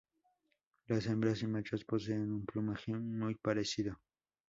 [0.87, 3.99] Las hembras y machos poseen un plumaje muy parecido.